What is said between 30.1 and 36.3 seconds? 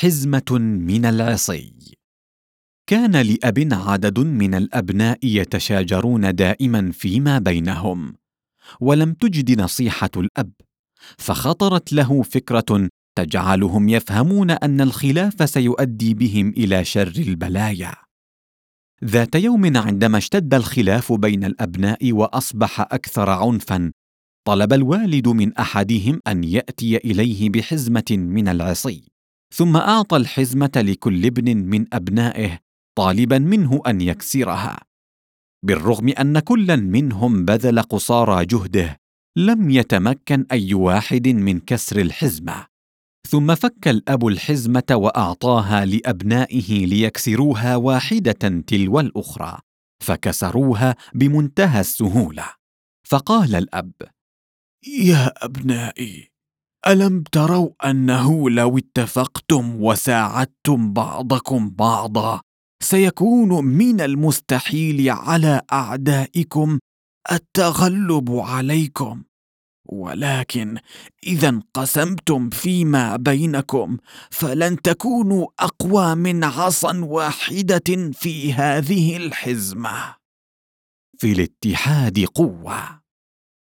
الحزمة لكل ابن من أبنائه طالبا منه أن يكسرها بالرغم